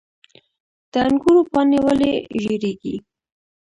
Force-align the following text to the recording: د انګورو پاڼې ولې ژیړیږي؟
د 0.91 0.93
انګورو 1.07 1.41
پاڼې 1.51 1.79
ولې 1.87 2.11
ژیړیږي؟ 2.43 2.95